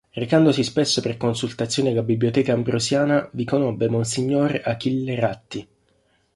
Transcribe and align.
Recandosi 0.15 0.63
spesso 0.63 0.99
per 0.99 1.15
consultazioni 1.15 1.89
alla 1.89 2.01
Biblioteca 2.01 2.53
Ambrosiana, 2.53 3.29
vi 3.33 3.45
conobbe 3.45 3.87
monsignor 3.87 4.59
Achille 4.63 5.13
Ratti. 5.19 5.67